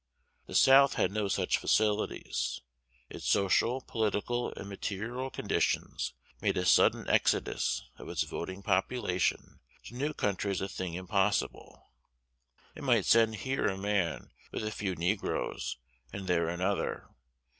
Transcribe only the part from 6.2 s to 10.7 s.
made a sudden exodus of its voting population to new countries a